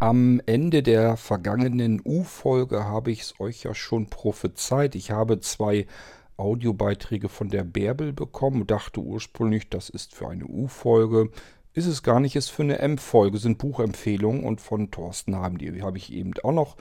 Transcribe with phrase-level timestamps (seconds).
[0.00, 4.94] Am Ende der vergangenen U-Folge habe ich es euch ja schon prophezeit.
[4.94, 5.88] Ich habe zwei
[6.36, 11.30] Audiobeiträge von der Bärbel bekommen dachte ursprünglich, das ist für eine U-Folge.
[11.74, 15.82] Ist es gar nicht, ist für eine M-Folge, sind Buchempfehlungen und von Thorsten haben die
[15.82, 16.76] habe ich eben auch noch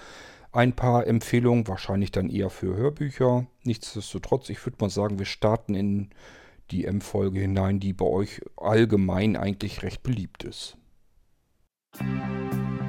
[0.52, 3.48] ein paar Empfehlungen, wahrscheinlich dann eher für Hörbücher.
[3.64, 6.12] Nichtsdestotrotz, ich würde mal sagen, wir starten in
[6.70, 10.78] die M-Folge hinein, die bei euch allgemein eigentlich recht beliebt ist.
[12.00, 12.87] Irgendwasser.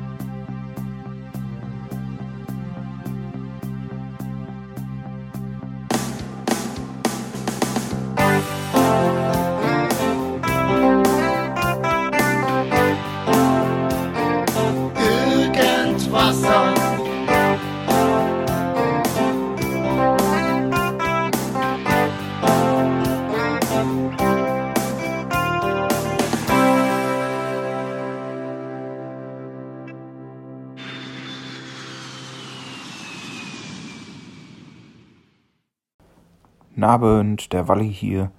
[36.88, 38.30] Abend, der Walli hier.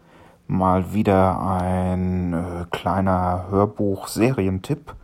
[0.47, 4.95] Mal wieder ein äh, kleiner Hörbuch-Serientipp.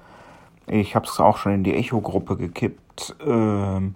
[0.65, 3.15] Ich habe es auch schon in die Echo-Gruppe gekippt.
[3.23, 3.93] Ähm,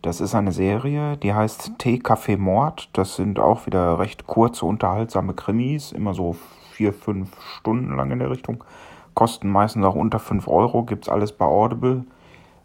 [0.00, 2.88] das ist eine Serie, die heißt Tee, Kaffee, Mord.
[2.94, 6.34] Das sind auch wieder recht kurze, unterhaltsame Krimis, immer so
[6.72, 8.64] vier, fünf Stunden lang in der Richtung.
[9.12, 12.06] Kosten meistens auch unter fünf Euro, gibt's alles bei Audible.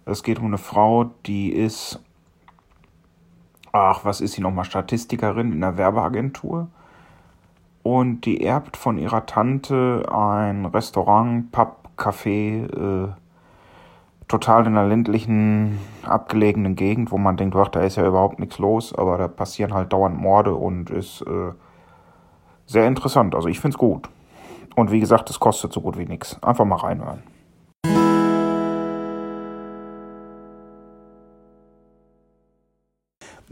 [0.05, 1.99] Es geht um eine Frau, die ist
[3.71, 6.67] ach, was ist sie nochmal, Statistikerin in einer Werbeagentur.
[7.83, 13.09] Und die erbt von ihrer Tante ein Restaurant, Pub, Café, äh,
[14.27, 18.59] total in einer ländlichen, abgelegenen Gegend, wo man denkt, ach, da ist ja überhaupt nichts
[18.59, 21.51] los, aber da passieren halt dauernd Morde und ist äh,
[22.65, 23.35] sehr interessant.
[23.35, 24.09] Also ich find's gut.
[24.75, 26.41] Und wie gesagt, es kostet so gut wie nichts.
[26.41, 27.23] Einfach mal reinhören.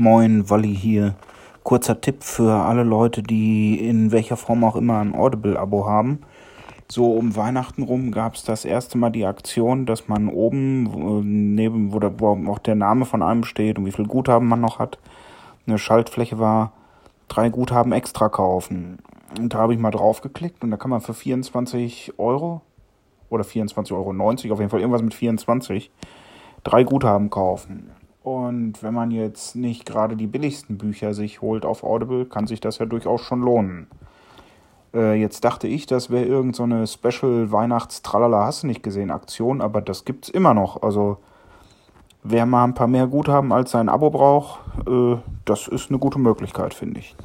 [0.02, 1.16] Moin, Walli hier.
[1.64, 6.20] Kurzer Tipp für alle Leute, die in welcher Form auch immer ein Audible-Abo haben.
[6.87, 11.92] So um Weihnachten rum gab es das erste Mal die Aktion, dass man oben, neben,
[11.92, 14.80] wo, da, wo auch der Name von einem steht und wie viel Guthaben man noch
[14.80, 14.99] hat,
[15.67, 16.71] eine Schaltfläche war,
[17.27, 18.99] drei Guthaben extra kaufen.
[19.38, 22.61] Und da habe ich mal drauf geklickt und da kann man für 24 Euro
[23.30, 25.92] oder 24,90 Euro, auf jeden Fall irgendwas mit 24,
[26.64, 27.92] drei Guthaben kaufen.
[28.30, 32.62] Und wenn man jetzt nicht gerade die billigsten Bücher sich holt auf Audible, kann sich
[32.62, 33.88] das ja durchaus schon lohnen.
[34.94, 39.62] Äh, jetzt dachte ich, das wäre irgendeine so Special Weihnachts-Tralala hast du nicht gesehen Aktion,
[39.62, 40.84] aber das gibt's immer noch.
[40.84, 41.18] Also
[42.22, 46.20] wer mal ein paar mehr Guthaben als sein Abo braucht, äh, das ist eine gute
[46.20, 47.16] Möglichkeit, finde ich.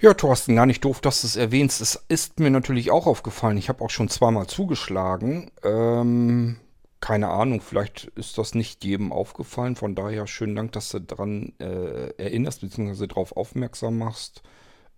[0.00, 1.80] Ja, Thorsten, gar nicht doof, dass du es erwähnst.
[1.80, 3.58] Es ist mir natürlich auch aufgefallen.
[3.58, 5.52] Ich habe auch schon zweimal zugeschlagen.
[5.62, 6.56] Ähm,
[7.00, 9.76] keine Ahnung, vielleicht ist das nicht jedem aufgefallen.
[9.76, 13.06] Von daher schönen Dank, dass du daran äh, erinnerst bzw.
[13.06, 14.42] darauf aufmerksam machst.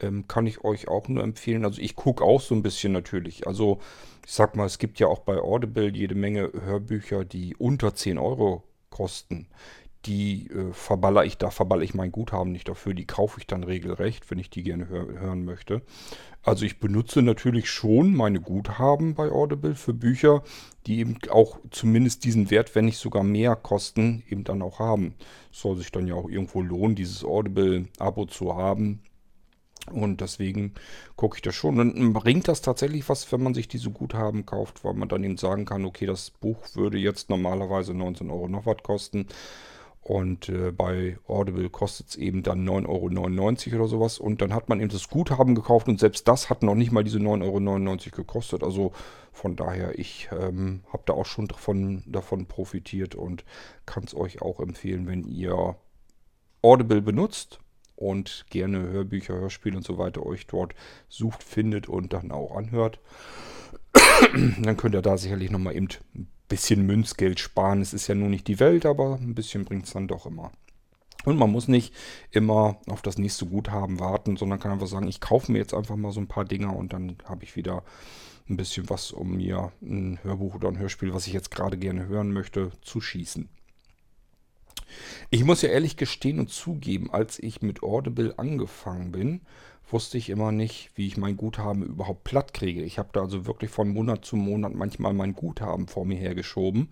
[0.01, 1.65] Ähm, kann ich euch auch nur empfehlen.
[1.65, 3.47] Also ich gucke auch so ein bisschen natürlich.
[3.47, 3.81] Also
[4.27, 8.19] ich sag mal, es gibt ja auch bei Audible jede Menge Hörbücher, die unter 10
[8.19, 9.47] Euro kosten
[10.07, 12.95] die äh, verballer ich, da verballer ich mein Guthaben nicht dafür.
[12.95, 15.83] Die kaufe ich dann regelrecht, wenn ich die gerne hör hören möchte.
[16.43, 20.43] Also ich benutze natürlich schon meine Guthaben bei Audible für Bücher,
[20.87, 25.15] die eben auch zumindest diesen Wert, wenn nicht sogar mehr kosten, eben dann auch haben.
[25.53, 29.03] soll sich dann ja auch irgendwo lohnen, dieses Audible-Abo zu haben.
[29.93, 30.75] Und deswegen
[31.17, 31.79] gucke ich das schon.
[31.79, 35.37] Und bringt das tatsächlich was, wenn man sich diese Guthaben kauft, weil man dann eben
[35.37, 39.27] sagen kann, okay, das Buch würde jetzt normalerweise 19 Euro noch was kosten.
[40.03, 44.19] Und äh, bei Audible kostet es eben dann 9,99 Euro oder sowas.
[44.19, 47.05] Und dann hat man eben das Guthaben gekauft und selbst das hat noch nicht mal
[47.05, 48.65] diese 9,99 Euro gekostet.
[48.65, 48.93] Also
[49.33, 53.45] von daher, ich ähm, habe da auch schon davon, davon profitiert und
[53.85, 55.77] kann es euch auch empfehlen, wenn ihr
[56.63, 57.61] Audible benutzt
[57.95, 60.75] und gerne Hörbücher, Hörspiele und so weiter euch dort
[61.09, 63.01] sucht, findet und dann auch anhört.
[64.61, 65.89] dann könnt ihr da sicherlich nochmal eben
[66.51, 67.81] bisschen Münzgeld sparen.
[67.81, 70.53] Es ist ja nur nicht die Welt, aber ein bisschen bringt es dann doch immer.
[71.25, 71.95] Und man muss nicht
[72.31, 75.97] immer auf das nächste Guthaben warten, sondern kann einfach sagen, ich kaufe mir jetzt einfach
[75.97, 77.83] mal so ein paar Dinger und dann habe ich wieder
[78.49, 82.07] ein bisschen was, um mir ein Hörbuch oder ein Hörspiel, was ich jetzt gerade gerne
[82.07, 83.49] hören möchte, zu schießen.
[85.31, 89.43] Ich muss ja ehrlich gestehen und zugeben, als ich mit Audible angefangen bin,
[89.93, 92.83] wusste ich immer nicht, wie ich mein Guthaben überhaupt platt kriege.
[92.83, 96.89] Ich habe da also wirklich von Monat zu Monat manchmal mein Guthaben vor mir hergeschoben,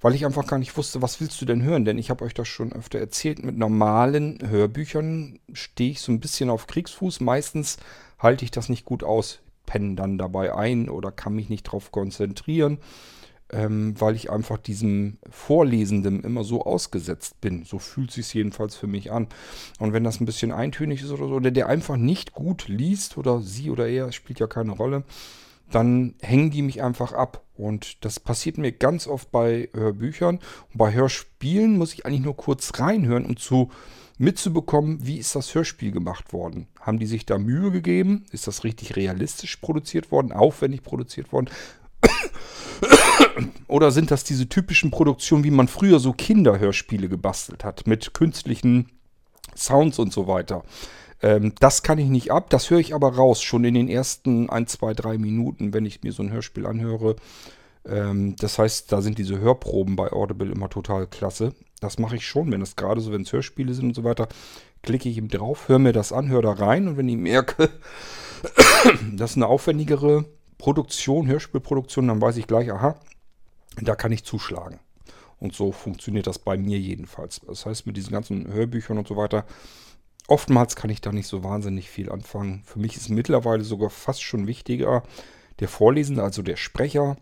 [0.00, 1.84] weil ich einfach gar nicht wusste, was willst du denn hören?
[1.84, 6.20] Denn ich habe euch das schon öfter erzählt, mit normalen Hörbüchern stehe ich so ein
[6.20, 7.20] bisschen auf Kriegsfuß.
[7.20, 7.78] Meistens
[8.18, 11.90] halte ich das nicht gut aus, penne dann dabei ein oder kann mich nicht darauf
[11.90, 12.78] konzentrieren.
[13.52, 17.64] Ähm, weil ich einfach diesem Vorlesenden immer so ausgesetzt bin.
[17.64, 19.28] So fühlt sich jedenfalls für mich an.
[19.78, 23.16] Und wenn das ein bisschen eintönig ist oder so, oder der einfach nicht gut liest
[23.16, 25.04] oder sie oder er, spielt ja keine Rolle,
[25.70, 27.44] dann hängen die mich einfach ab.
[27.56, 30.36] Und das passiert mir ganz oft bei Hörbüchern.
[30.36, 33.70] Und bei Hörspielen muss ich eigentlich nur kurz reinhören, um zu
[34.18, 36.66] mitzubekommen, wie ist das Hörspiel gemacht worden.
[36.80, 38.24] Haben die sich da Mühe gegeben?
[38.32, 40.32] Ist das richtig realistisch produziert worden?
[40.32, 41.48] Aufwendig produziert worden?
[43.68, 48.90] Oder sind das diese typischen Produktionen, wie man früher so Kinderhörspiele gebastelt hat, mit künstlichen
[49.56, 50.64] Sounds und so weiter?
[51.22, 54.48] Ähm, das kann ich nicht ab, das höre ich aber raus, schon in den ersten
[54.48, 57.16] 1, 2, 3 Minuten, wenn ich mir so ein Hörspiel anhöre.
[57.84, 61.54] Ähm, das heißt, da sind diese Hörproben bei Audible immer total klasse.
[61.80, 64.28] Das mache ich schon, wenn es gerade so, wenn es Hörspiele sind und so weiter,
[64.82, 67.70] klicke ich ihm drauf, höre mir das an, höre da rein und wenn ich merke,
[69.12, 70.24] das ist eine aufwendigere
[70.58, 72.98] Produktion, Hörspielproduktion, dann weiß ich gleich, aha,
[73.80, 74.80] da kann ich zuschlagen.
[75.38, 77.40] Und so funktioniert das bei mir jedenfalls.
[77.46, 79.46] Das heißt, mit diesen ganzen Hörbüchern und so weiter,
[80.26, 82.62] oftmals kann ich da nicht so wahnsinnig viel anfangen.
[82.64, 85.04] Für mich ist mittlerweile sogar fast schon wichtiger,
[85.60, 87.16] der Vorlesende, also der Sprecher,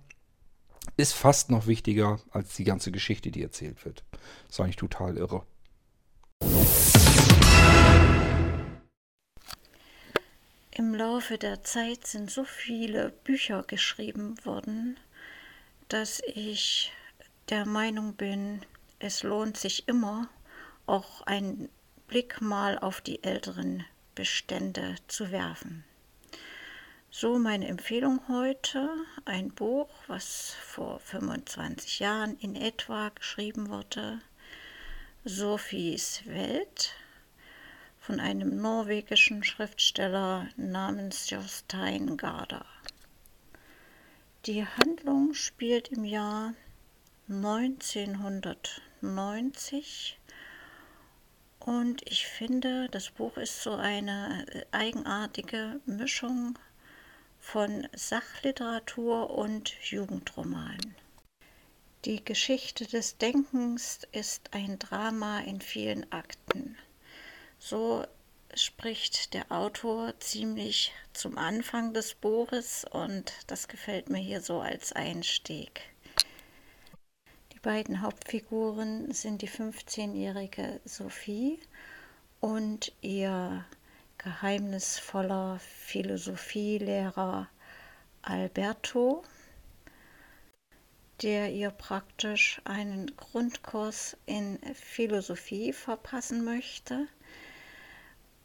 [0.97, 4.05] ist fast noch wichtiger als die ganze Geschichte, die erzählt wird.
[4.47, 5.43] Das ist eigentlich total irre.
[10.79, 15.01] Im Laufe der Zeit sind so viele Bücher geschrieben worden,
[15.89, 16.93] dass ich
[17.49, 18.61] der Meinung bin,
[18.99, 20.29] es lohnt sich immer,
[20.85, 21.71] auch einen
[22.09, 25.83] Blick mal auf die älteren Bestände zu werfen.
[27.11, 28.91] So meine Empfehlung heute,
[29.25, 34.21] ein Buch, was vor 25 Jahren in etwa geschrieben wurde,
[35.25, 36.93] Sophies Welt
[38.07, 42.65] von einem norwegischen Schriftsteller namens Jostein Garda.
[44.45, 46.55] Die Handlung spielt im Jahr
[47.29, 50.21] 1990
[51.59, 56.57] und ich finde, das Buch ist so eine eigenartige Mischung
[57.41, 60.95] von Sachliteratur und Jugendroman.
[62.05, 66.79] Die Geschichte des Denkens ist ein Drama in vielen Akten.
[67.69, 68.07] So
[68.55, 74.93] spricht der Autor ziemlich zum Anfang des Buches und das gefällt mir hier so als
[74.93, 75.81] Einstieg.
[77.53, 81.59] Die beiden Hauptfiguren sind die 15-jährige Sophie
[82.39, 83.65] und ihr
[84.19, 87.49] geheimnisvoller Philosophielehrer
[88.23, 89.25] Alberto,
[91.21, 97.09] der ihr praktisch einen Grundkurs in Philosophie verpassen möchte.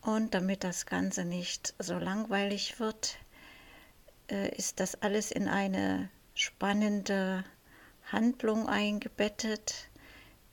[0.01, 3.17] Und damit das Ganze nicht so langweilig wird,
[4.29, 7.43] äh, ist das alles in eine spannende
[8.11, 9.89] Handlung eingebettet,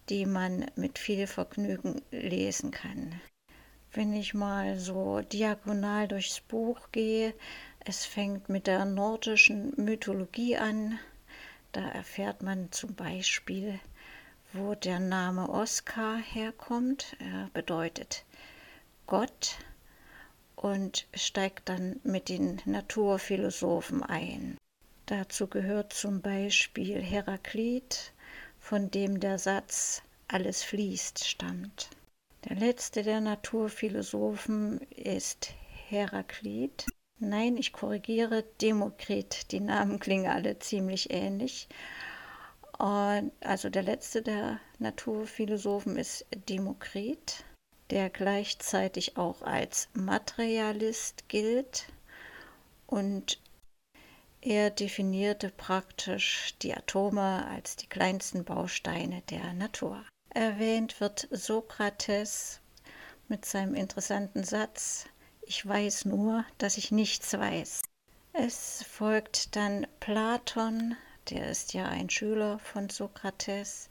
[0.08, 3.20] die man mit viel Vergnügen lesen kann
[3.92, 7.34] wenn ich mal so diagonal durchs Buch gehe.
[7.80, 10.98] Es fängt mit der nordischen Mythologie an.
[11.72, 13.80] Da erfährt man zum Beispiel,
[14.52, 17.16] wo der Name Oskar herkommt.
[17.18, 18.24] Er bedeutet
[19.08, 19.56] Gott
[20.55, 24.58] und steigt dann mit den Naturphilosophen ein.
[25.06, 28.12] Dazu gehört zum Beispiel Heraklit,
[28.60, 31.88] von dem der Satz alles fließt stammt.
[32.49, 35.54] Der letzte der Naturphilosophen ist
[35.88, 36.85] Heraklit.
[37.18, 39.52] Nein, ich korrigiere Demokrit.
[39.52, 41.66] Die Namen klingen alle ziemlich ähnlich.
[42.78, 47.44] Und also der letzte der Naturphilosophen ist Demokrit,
[47.90, 51.87] der gleichzeitig auch als Materialist gilt
[52.87, 53.40] und
[54.40, 60.04] er definierte praktisch die Atome als die kleinsten Bausteine der Natur.
[60.30, 62.61] Erwähnt wird Sokrates
[63.28, 65.07] mit seinem interessanten Satz,
[65.42, 67.83] ich weiß nur, dass ich nichts weiß.
[68.33, 70.97] Es folgt dann Platon,
[71.30, 73.88] der ist ja ein Schüler von Sokrates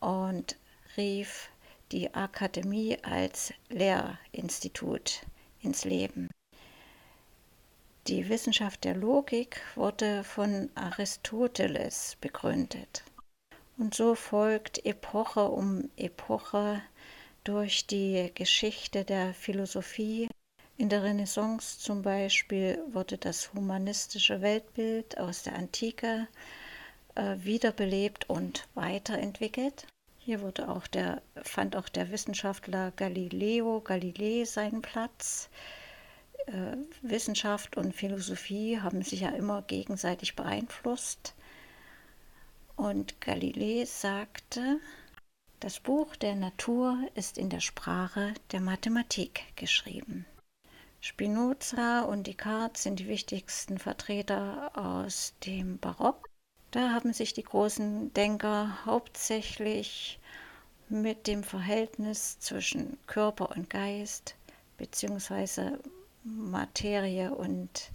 [0.00, 0.56] und
[0.96, 1.50] rief
[1.92, 5.22] die Akademie als Lehrinstitut
[5.60, 6.28] ins Leben.
[8.06, 13.04] Die Wissenschaft der Logik wurde von Aristoteles begründet.
[13.76, 16.82] Und so folgt Epoche um Epoche
[17.44, 20.28] durch die Geschichte der Philosophie.
[20.78, 26.28] In der Renaissance zum Beispiel wurde das humanistische Weltbild aus der Antike
[27.14, 29.86] äh, wiederbelebt und weiterentwickelt.
[30.18, 35.48] Hier wurde auch der, fand auch der Wissenschaftler Galileo Galilei seinen Platz.
[36.46, 41.34] Äh, Wissenschaft und Philosophie haben sich ja immer gegenseitig beeinflusst.
[42.76, 44.80] Und Galilei sagte,
[45.60, 50.24] das Buch der Natur ist in der Sprache der Mathematik geschrieben.
[51.00, 56.27] Spinoza und Descartes sind die wichtigsten Vertreter aus dem Barock.
[56.70, 60.18] Da haben sich die großen Denker hauptsächlich
[60.90, 64.34] mit dem Verhältnis zwischen Körper und Geist
[64.76, 65.78] bzw.
[66.24, 67.90] Materie und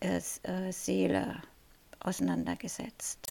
[0.00, 1.40] äh, äh, Seele
[2.00, 3.28] auseinandergesetzt.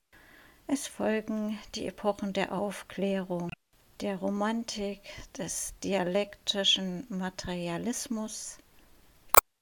[0.66, 3.52] Es folgen die Epochen der Aufklärung,
[4.00, 5.02] der Romantik,
[5.38, 8.60] des dialektischen Materialismus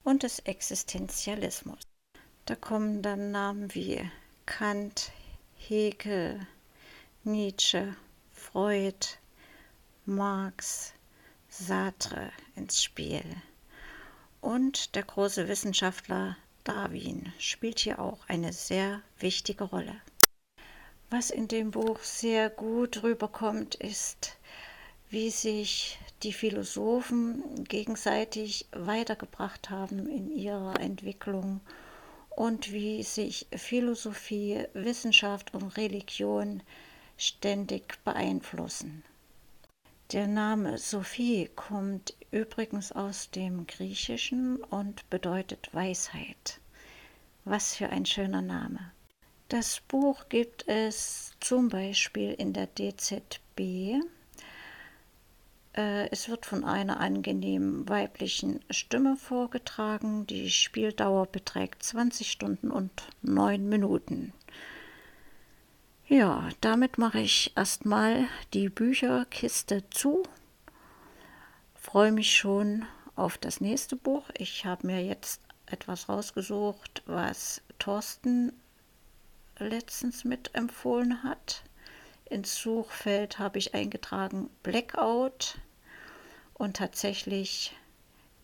[0.04, 1.80] und des Existenzialismus.
[2.46, 4.08] Da kommen dann Namen wie
[4.50, 5.12] Kant,
[5.56, 6.46] Hegel,
[7.24, 7.96] Nietzsche,
[8.34, 9.08] Freud,
[10.06, 10.91] Marx,
[11.50, 13.24] Sartre ins Spiel.
[14.41, 19.96] Und der große Wissenschaftler Darwin spielt hier auch eine sehr wichtige Rolle.
[21.12, 24.36] Was in dem Buch sehr gut rüberkommt, ist,
[25.10, 31.62] wie sich die Philosophen gegenseitig weitergebracht haben in ihrer Entwicklung
[32.30, 36.64] und wie sich Philosophie, Wissenschaft und Religion
[37.18, 39.04] ständig beeinflussen.
[40.12, 46.60] Der Name Sophie kommt übrigens aus dem Griechischen und bedeutet Weisheit.
[47.46, 48.92] Was für ein schöner Name.
[49.50, 54.02] Das Buch gibt es zum Beispiel in der DZB.
[55.76, 60.26] Äh, es wird von einer angenehmen weiblichen Stimme vorgetragen.
[60.28, 64.34] Die Spieldauer beträgt 20 Stunden und 9 Minuten.
[66.08, 70.24] Ja, damit mache ich erstmal die Bücherkiste zu.
[71.76, 72.86] Freue mich schon
[73.16, 74.30] auf das nächste Buch.
[74.36, 78.54] Ich habe mir jetzt etwas rausgesucht, was Thorsten
[79.60, 81.64] letztens mitempfohlen hat.
[82.30, 85.58] Ins Suchfeld habe ich eingetragen Blackout
[86.54, 87.76] und tatsächlich,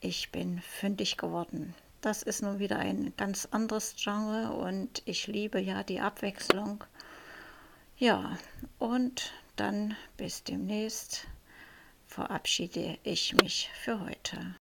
[0.02, 1.76] ich bin fündig geworden.
[2.02, 6.84] Das ist nun wieder ein ganz anderes Genre und ich liebe ja die Abwechslung.
[7.98, 8.38] Ja,
[8.80, 11.28] und dann bis demnächst
[12.08, 14.56] verabschiede ich mich für heute.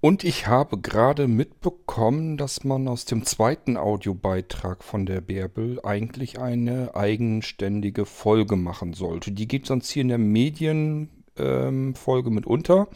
[0.00, 6.38] Und ich habe gerade mitbekommen, dass man aus dem zweiten Audiobeitrag von der Bärbel eigentlich
[6.38, 9.32] eine eigenständige Folge machen sollte.
[9.32, 12.86] Die geht sonst hier in der Medienfolge ähm, mit unter.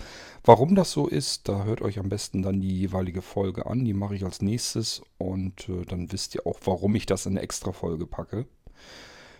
[0.45, 3.85] Warum das so ist, da hört euch am besten dann die jeweilige Folge an.
[3.85, 7.33] Die mache ich als nächstes und äh, dann wisst ihr auch, warum ich das in
[7.33, 8.47] eine extra Folge packe.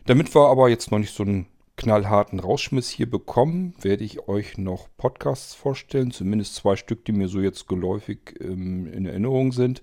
[0.07, 4.59] Damit wir aber jetzt noch nicht so ein knallharten Rausschmiss hier bekommen, werde ich euch
[4.59, 9.83] noch Podcasts vorstellen, zumindest zwei Stück, die mir so jetzt geläufig ähm, in Erinnerung sind.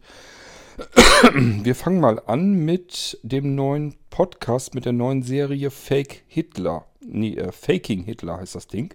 [1.33, 6.85] Wir fangen mal an mit dem neuen Podcast, mit der neuen Serie Fake Hitler.
[7.01, 8.93] Nee, äh, Faking Hitler heißt das Ding.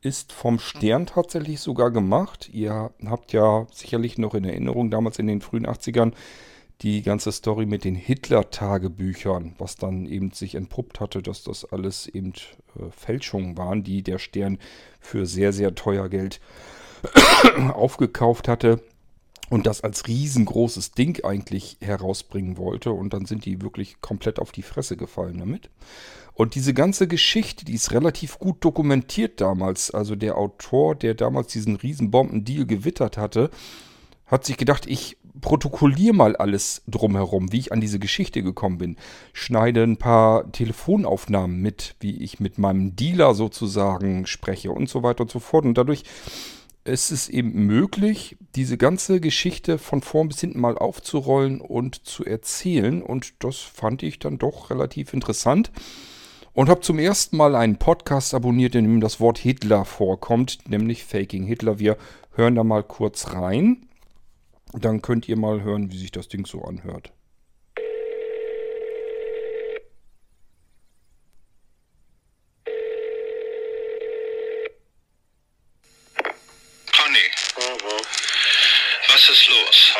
[0.00, 2.48] Ist vom Stern tatsächlich sogar gemacht.
[2.52, 6.12] Ihr habt ja sicherlich noch in Erinnerung, damals in den frühen 80ern,
[6.82, 12.06] die ganze Story mit den Hitler-Tagebüchern, was dann eben sich entpuppt hatte, dass das alles
[12.06, 12.32] eben
[12.76, 14.58] äh, Fälschungen waren, die der Stern
[15.00, 16.40] für sehr, sehr teuer Geld
[17.72, 18.80] aufgekauft hatte
[19.50, 22.92] und das als riesengroßes Ding eigentlich herausbringen wollte.
[22.92, 25.70] Und dann sind die wirklich komplett auf die Fresse gefallen damit.
[26.34, 29.90] Und diese ganze Geschichte, die ist relativ gut dokumentiert damals.
[29.90, 33.50] Also der Autor, der damals diesen Riesenbomben-Deal gewittert hatte,
[34.26, 38.96] hat sich gedacht, ich protokolliere mal alles drumherum, wie ich an diese Geschichte gekommen bin.
[39.32, 45.22] Schneide ein paar Telefonaufnahmen mit, wie ich mit meinem Dealer sozusagen spreche und so weiter
[45.22, 45.64] und so fort.
[45.64, 46.04] Und dadurch
[46.84, 52.24] ist es eben möglich, diese ganze Geschichte von vorn bis hinten mal aufzurollen und zu
[52.24, 53.02] erzählen.
[53.02, 55.70] Und das fand ich dann doch relativ interessant.
[56.54, 61.04] Und habe zum ersten Mal einen Podcast abonniert, in dem das Wort Hitler vorkommt, nämlich
[61.04, 61.78] Faking Hitler.
[61.78, 61.96] Wir
[62.34, 63.87] hören da mal kurz rein.
[64.72, 67.12] Dann könnt ihr mal hören, wie sich das Ding so anhört.
[76.92, 77.26] Conny.
[79.08, 79.94] Was ist los?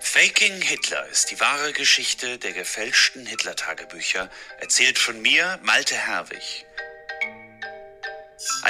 [0.00, 6.64] Faking Hitler ist die wahre Geschichte der gefälschten Hitler-Tagebücher, erzählt von mir, Malte Herwig.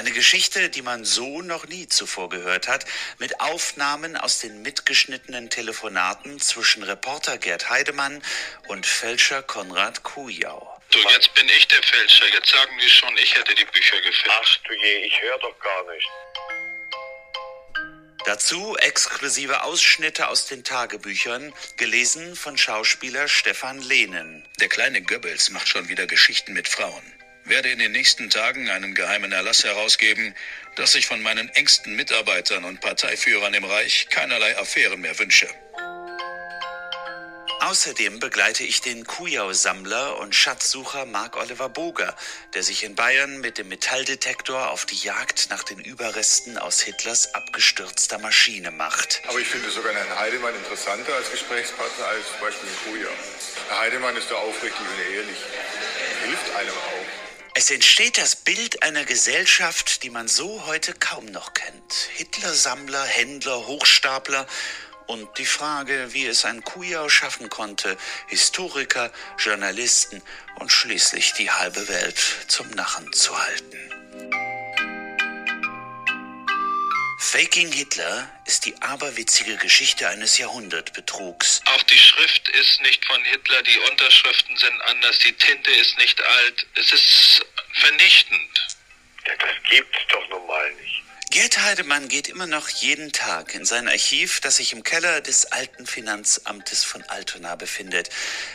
[0.04, 2.84] Eine Geschichte, die man so noch nie zuvor gehört hat,
[3.16, 8.22] mit Aufnahmen aus den mitgeschnittenen Telefonaten zwischen Reporter Gerd Heidemann
[8.68, 10.78] und Fälscher Konrad Kujau.
[10.90, 12.26] Du, jetzt bin ich der Fälscher.
[12.34, 14.60] Jetzt sagen die schon, ich hätte die Bücher gefälscht.
[14.60, 16.08] Ach du je, ich höre doch gar nicht.
[18.26, 24.46] Dazu exklusive Ausschnitte aus den Tagebüchern, gelesen von Schauspieler Stefan Lehnen.
[24.60, 27.23] Der kleine Goebbels macht schon wieder Geschichten mit Frauen.
[27.46, 30.34] Werde in den nächsten Tagen einen geheimen Erlass herausgeben,
[30.76, 35.48] dass ich von meinen engsten Mitarbeitern und Parteiführern im Reich keinerlei Affären mehr wünsche.
[37.60, 42.14] Außerdem begleite ich den Kujau-Sammler und Schatzsucher Mark Oliver Boger,
[42.52, 47.32] der sich in Bayern mit dem Metalldetektor auf die Jagd nach den Überresten aus Hitlers
[47.34, 49.22] abgestürzter Maschine macht.
[49.28, 53.10] Aber ich finde sogar Herrn Heidemann interessanter als Gesprächspartner als zum Beispiel Kujau.
[53.68, 55.38] Herr Heidemann ist da aufrichtig und ehrlich.
[56.26, 57.03] Hilft einem auch.
[57.56, 61.94] Es entsteht das Bild einer Gesellschaft, die man so heute kaum noch kennt.
[62.16, 64.48] Hitler-Sammler, Händler, Hochstapler
[65.06, 67.96] und die Frage, wie es ein Kujau schaffen konnte,
[68.26, 70.20] Historiker, Journalisten
[70.58, 72.18] und schließlich die halbe Welt
[72.48, 74.43] zum Narren zu halten.
[77.18, 81.62] Faking Hitler ist die aberwitzige Geschichte eines Jahrhundertbetrugs.
[81.66, 86.20] Auch die Schrift ist nicht von Hitler, die Unterschriften sind anders, die Tinte ist nicht
[86.20, 86.66] alt.
[86.74, 88.78] Es ist vernichtend.
[89.26, 91.02] Ja, das gibt's doch normal nicht.
[91.30, 95.46] Gerd Heidemann geht immer noch jeden Tag in sein Archiv, das sich im Keller des
[95.46, 98.10] alten Finanzamtes von Altona befindet.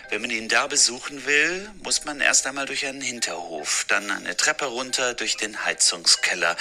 [0.09, 4.37] Wenn man ihn da besuchen will, muss man erst einmal durch einen Hinterhof, dann eine
[4.37, 6.55] Treppe runter durch den Heizungskeller.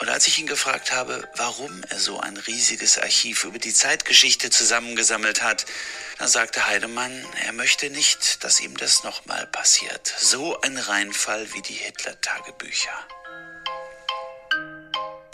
[0.00, 4.48] Und als ich ihn gefragt habe, warum er so ein riesiges Archiv über die Zeitgeschichte
[4.48, 5.66] zusammengesammelt hat,
[6.18, 10.14] dann sagte Heidemann, er möchte nicht, dass ihm das nochmal passiert.
[10.18, 12.92] So ein Reinfall wie die Hitler-Tagebücher.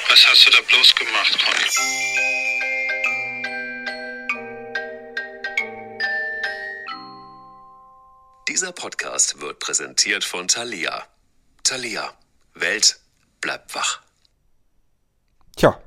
[0.09, 2.35] Was hast du da bloß gemacht, Conny?
[8.49, 11.07] Dieser Podcast wird präsentiert von Thalia.
[11.65, 12.17] Thalia.
[12.55, 13.01] Welt
[13.41, 14.01] bleibt wach.
[15.57, 15.79] Tja,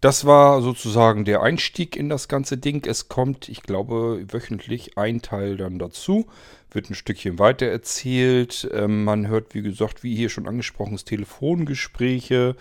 [0.00, 2.84] das war sozusagen der Einstieg in das ganze Ding.
[2.86, 6.26] Es kommt, ich glaube, wöchentlich ein Teil dann dazu.
[6.70, 8.68] Wird ein Stückchen weiter erzählt.
[8.72, 12.56] Ähm, man hört, wie gesagt, wie hier schon angesprochen, Telefongespräche.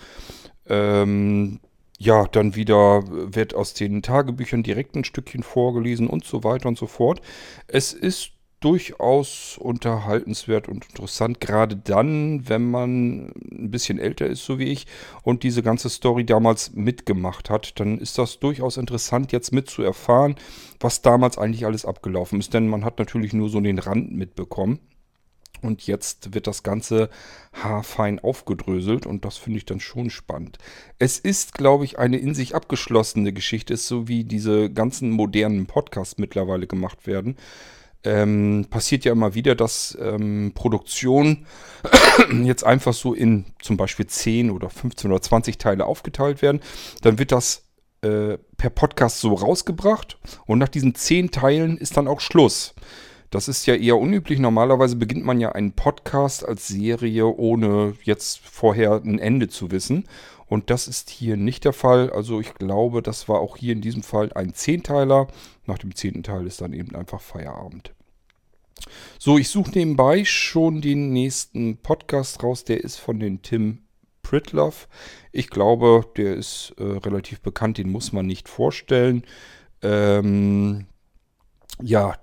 [0.68, 1.60] Ähm,
[2.00, 6.78] ja, dann wieder wird aus den Tagebüchern direkt ein Stückchen vorgelesen und so weiter und
[6.78, 7.22] so fort.
[7.68, 8.33] Es ist
[8.64, 14.88] durchaus unterhaltenswert und interessant, gerade dann, wenn man ein bisschen älter ist, so wie ich,
[15.22, 20.36] und diese ganze Story damals mitgemacht hat, dann ist das durchaus interessant, jetzt mitzuerfahren,
[20.80, 22.54] was damals eigentlich alles abgelaufen ist.
[22.54, 24.80] Denn man hat natürlich nur so den Rand mitbekommen.
[25.62, 27.10] Und jetzt wird das Ganze
[27.54, 30.58] haarfein aufgedröselt und das finde ich dann schon spannend.
[31.00, 36.18] Es ist, glaube ich, eine in sich abgeschlossene Geschichte, so wie diese ganzen modernen Podcasts
[36.18, 37.38] mittlerweile gemacht werden.
[38.06, 41.46] Ähm, passiert ja immer wieder, dass ähm, Produktionen
[42.44, 46.60] jetzt einfach so in zum Beispiel 10 oder 15 oder 20 Teile aufgeteilt werden.
[47.02, 47.64] Dann wird das
[48.02, 52.76] äh, per Podcast so rausgebracht und nach diesen 10 Teilen ist dann auch Schluss.
[53.34, 54.38] Das ist ja eher unüblich.
[54.38, 60.08] Normalerweise beginnt man ja einen Podcast als Serie, ohne jetzt vorher ein Ende zu wissen.
[60.48, 62.10] Und das ist hier nicht der Fall.
[62.12, 65.28] Also ich glaube, das war auch hier in diesem Fall ein Zehnteiler.
[65.66, 67.94] Nach dem zehnten Teil ist dann eben einfach Feierabend.
[69.18, 72.66] So, ich suche nebenbei schon den nächsten Podcast raus.
[72.66, 73.80] Der ist von den Tim
[74.22, 74.88] Pritloff.
[75.32, 77.78] Ich glaube, der ist äh, relativ bekannt.
[77.78, 79.24] Den muss man nicht vorstellen.
[79.82, 80.88] Ähm,
[81.82, 82.16] ja,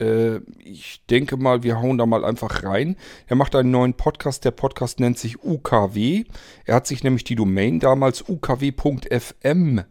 [0.00, 2.96] äh, ich denke mal, wir hauen da mal einfach rein.
[3.26, 4.44] Er macht einen neuen Podcast.
[4.44, 6.24] Der Podcast nennt sich UKW.
[6.64, 9.82] Er hat sich nämlich die Domain damals ukw.fm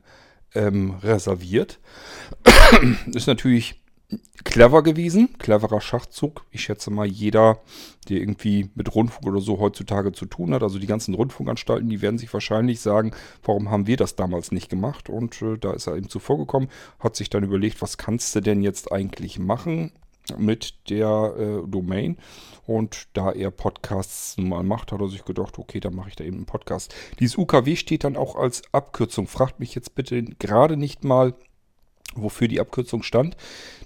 [0.55, 1.79] ähm, reserviert.
[3.13, 3.81] Ist natürlich
[4.43, 6.45] clever gewesen, cleverer Schachzug.
[6.51, 7.59] Ich schätze mal, jeder,
[8.07, 12.01] der irgendwie mit Rundfunk oder so heutzutage zu tun hat, also die ganzen Rundfunkanstalten, die
[12.01, 13.11] werden sich wahrscheinlich sagen,
[13.43, 15.09] warum haben wir das damals nicht gemacht?
[15.09, 18.41] Und äh, da ist er eben zuvor gekommen, hat sich dann überlegt, was kannst du
[18.41, 19.91] denn jetzt eigentlich machen
[20.37, 22.17] mit der äh, Domain?
[22.65, 26.15] Und da er Podcasts nun mal macht, hat er sich gedacht, okay, dann mache ich
[26.15, 26.93] da eben einen Podcast.
[27.19, 29.27] Dieses UKW steht dann auch als Abkürzung.
[29.27, 31.33] Fragt mich jetzt bitte gerade nicht mal,
[32.21, 33.37] wofür die Abkürzung stand.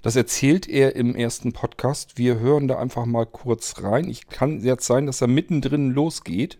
[0.02, 2.18] Das erzählt er im ersten Podcast.
[2.18, 4.08] Wir hören da einfach mal kurz rein.
[4.08, 6.58] Ich kann jetzt sein, dass er mittendrin losgeht.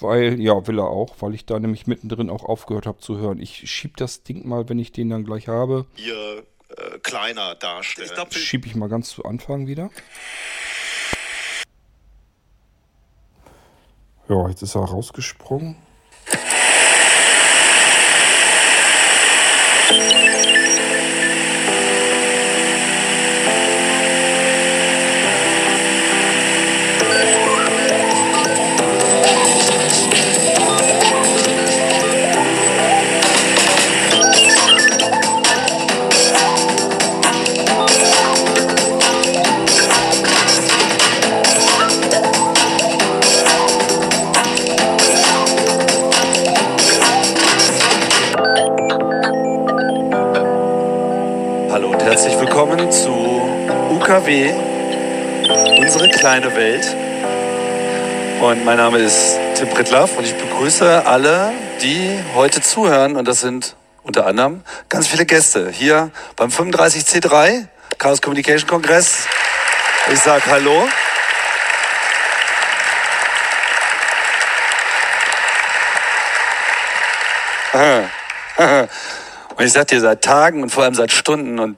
[0.00, 3.40] Weil, ja, will er auch, weil ich da nämlich mittendrin auch aufgehört habe zu hören.
[3.40, 5.86] Ich schieb das Ding mal, wenn ich den dann gleich habe.
[5.96, 8.10] Ihr äh, kleiner darstellen.
[8.30, 9.90] Schiebe ich mal ganz zu Anfang wieder.
[14.28, 15.76] Ja, jetzt ist er rausgesprungen.
[58.40, 63.16] Und mein Name ist Tim Prittlaff und ich begrüße alle, die heute zuhören.
[63.16, 63.74] Und das sind
[64.04, 67.66] unter anderem ganz viele Gäste hier beim 35C3
[67.98, 69.26] Chaos Communication Kongress.
[70.12, 70.86] Ich sage Hallo.
[79.58, 81.76] Und ich sag dir, seit Tagen und vor allem seit Stunden und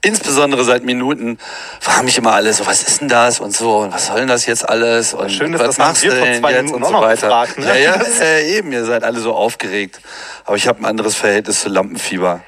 [0.00, 1.36] insbesondere seit Minuten
[1.78, 4.28] fragen mich immer alle so, was ist denn das und so und was soll denn
[4.28, 7.26] das jetzt alles und Schön, dass was das machst du denn jetzt und so weiter.
[7.26, 7.66] gefragt, ne?
[7.66, 10.00] Ja, ja, äh, eben, ihr seid alle so aufgeregt.
[10.46, 12.40] Aber ich habe ein anderes Verhältnis zu Lampenfieber.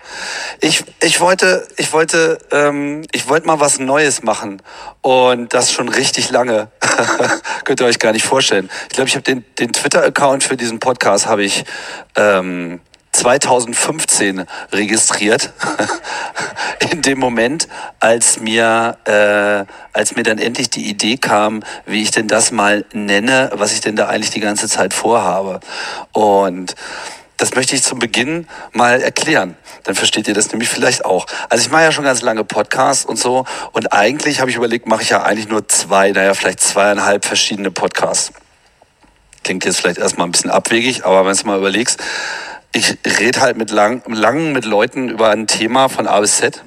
[0.61, 4.63] Ich, ich wollte, ich wollte, ähm, ich wollte mal was Neues machen
[5.03, 6.69] und das schon richtig lange.
[7.65, 8.71] Könnt ihr euch gar nicht vorstellen.
[8.85, 11.65] Ich glaube, ich habe den, den Twitter-Account für diesen Podcast habe ich
[12.17, 12.81] ähm,
[13.13, 15.53] 2015 registriert.
[16.93, 17.69] In dem Moment,
[17.99, 22.85] als mir, äh, als mir dann endlich die Idee kam, wie ich denn das mal
[22.93, 25.61] nenne, was ich denn da eigentlich die ganze Zeit vorhabe.
[26.13, 26.75] Und
[27.41, 29.57] das möchte ich zum Beginn mal erklären.
[29.85, 31.27] Dann versteht ihr das nämlich vielleicht auch.
[31.49, 33.47] Also ich mache ja schon ganz lange Podcasts und so.
[33.73, 37.71] Und eigentlich habe ich überlegt, mache ich ja eigentlich nur zwei, naja, vielleicht zweieinhalb verschiedene
[37.71, 38.33] Podcasts.
[39.43, 41.99] Klingt jetzt vielleicht erstmal ein bisschen abwegig, aber wenn du mal überlegst,
[42.73, 46.63] ich rede halt mit lang, lang mit Leuten über ein Thema von A bis Z.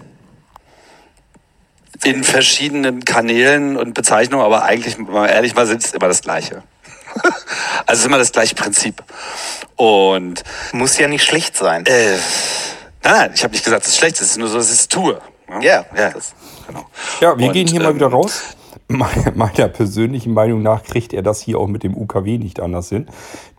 [2.04, 6.64] In verschiedenen Kanälen und Bezeichnungen, aber eigentlich, man ehrlich mal sind, ist immer das Gleiche.
[7.86, 9.02] also es ist immer das gleiche Prinzip.
[9.78, 11.86] Und Muss ja nicht schlecht sein.
[11.86, 12.18] äh,
[13.04, 14.68] nein, nein, ich habe nicht gesagt, dass es schlecht ist, es ist nur so, dass
[14.68, 15.22] ich es tue.
[15.62, 15.86] Ja.
[15.96, 16.34] ja, das,
[16.68, 16.90] genau.
[17.22, 18.42] Ja, wir Und, gehen hier mal ähm, wieder raus.
[18.94, 22.90] Me- Meiner persönlichen Meinung nach kriegt er das hier auch mit dem UKW nicht anders
[22.90, 23.08] hin.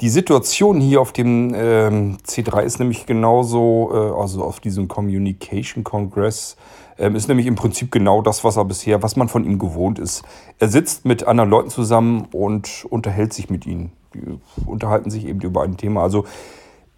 [0.00, 5.84] Die Situation hier auf dem ähm, C3 ist nämlich genauso, äh, also auf diesem Communication
[5.84, 6.56] Congress,
[6.98, 9.98] ähm, ist nämlich im Prinzip genau das, was er bisher, was man von ihm gewohnt
[9.98, 10.22] ist.
[10.58, 13.92] Er sitzt mit anderen Leuten zusammen und unterhält sich mit ihnen.
[14.14, 14.20] Die
[14.64, 16.02] unterhalten sich eben über ein Thema.
[16.02, 16.24] Also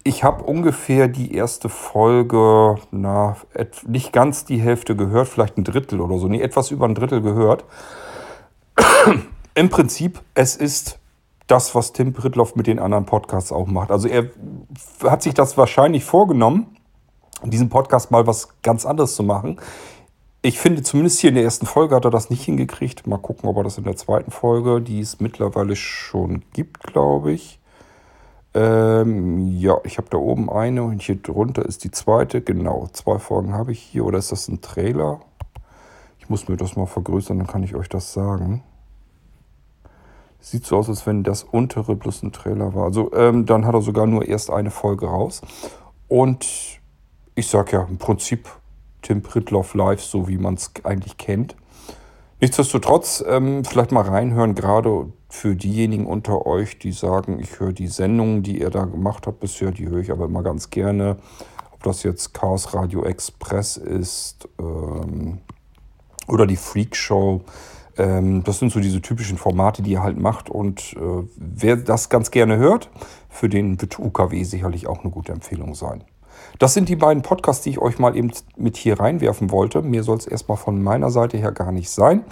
[0.03, 3.35] ich habe ungefähr die erste Folge, na,
[3.87, 7.21] nicht ganz die Hälfte gehört, vielleicht ein Drittel oder so, nee, etwas über ein Drittel
[7.21, 7.65] gehört.
[9.55, 10.99] Im Prinzip, es ist
[11.47, 13.89] das, was Tim Pritloff mit den anderen Podcasts auch macht.
[13.89, 14.29] Also er
[15.03, 16.77] hat sich das wahrscheinlich vorgenommen,
[17.41, 19.59] in diesem Podcast mal was ganz anderes zu machen.
[20.41, 23.07] Ich finde, zumindest hier in der ersten Folge hat er das nicht hingekriegt.
[23.07, 27.31] Mal gucken, ob er das in der zweiten Folge, die es mittlerweile schon gibt, glaube
[27.31, 27.59] ich.
[28.53, 32.41] Ähm, ja, ich habe da oben eine und hier drunter ist die zweite.
[32.41, 34.05] Genau, zwei Folgen habe ich hier.
[34.05, 35.19] Oder ist das ein Trailer?
[36.19, 38.63] Ich muss mir das mal vergrößern, dann kann ich euch das sagen.
[40.39, 42.85] Sieht so aus, als wenn das untere bloß ein Trailer war.
[42.85, 45.41] Also ähm, dann hat er sogar nur erst eine Folge raus.
[46.07, 46.79] Und
[47.35, 48.47] ich sag ja, im Prinzip
[49.01, 51.55] Tim Pritloff live, so wie man es eigentlich kennt.
[52.39, 57.87] Nichtsdestotrotz, ähm, vielleicht mal reinhören, gerade für diejenigen unter euch, die sagen, ich höre die
[57.87, 61.17] Sendungen, die er da gemacht hat bisher, die höre ich aber immer ganz gerne.
[61.71, 65.39] Ob das jetzt Chaos Radio Express ist ähm,
[66.27, 67.41] oder die Freak Show.
[67.97, 70.49] Ähm, das sind so diese typischen Formate, die er halt macht.
[70.49, 72.89] Und äh, wer das ganz gerne hört,
[73.29, 76.03] für den wird UKW sicherlich auch eine gute Empfehlung sein.
[76.59, 79.81] Das sind die beiden Podcasts, die ich euch mal eben mit hier reinwerfen wollte.
[79.81, 82.23] Mir soll es erstmal von meiner Seite her gar nicht sein.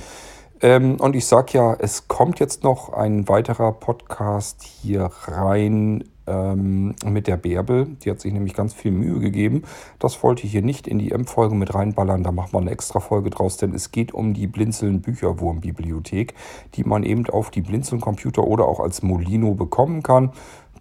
[0.61, 6.95] Ähm, und ich sage ja, es kommt jetzt noch ein weiterer Podcast hier rein ähm,
[7.05, 7.87] mit der Bärbel.
[8.03, 9.63] Die hat sich nämlich ganz viel Mühe gegeben.
[9.99, 12.23] Das wollte ich hier nicht in die M-Folge mit reinballern.
[12.23, 16.33] Da machen wir eine extra Folge draus, denn es geht um die Blinzeln Bücherwurm-Bibliothek,
[16.75, 20.31] die man eben auf die Blinzeln-Computer oder auch als Molino bekommen kann.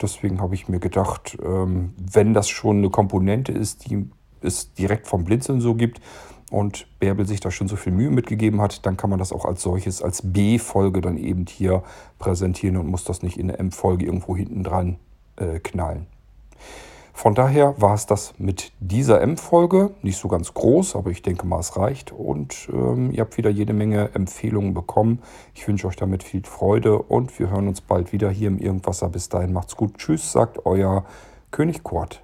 [0.00, 4.08] Deswegen habe ich mir gedacht, ähm, wenn das schon eine Komponente ist, die
[4.40, 6.00] es direkt vom Blinzeln so gibt
[6.50, 9.44] und Bärbel sich da schon so viel Mühe mitgegeben hat, dann kann man das auch
[9.44, 11.82] als solches, als B-Folge dann eben hier
[12.18, 14.98] präsentieren und muss das nicht in der M-Folge irgendwo hinten dran
[15.36, 16.06] äh, knallen.
[17.16, 19.94] Von daher war es das mit dieser M-Folge.
[20.02, 22.10] Nicht so ganz groß, aber ich denke mal, es reicht.
[22.10, 25.22] Und ähm, ihr habt wieder jede Menge Empfehlungen bekommen.
[25.54, 29.08] Ich wünsche euch damit viel Freude und wir hören uns bald wieder hier im Irgendwasser.
[29.08, 29.96] Bis dahin macht's gut.
[29.96, 31.04] Tschüss, sagt euer
[31.52, 32.23] König Kurt.